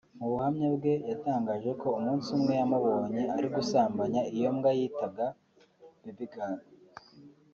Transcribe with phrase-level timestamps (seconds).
[0.19, 5.25] Mu buhamya bwe yatangaje ko umunsi umwe yamubonye ari gusambanya iyo mbwa yitaga
[6.01, 6.59] Baby Girl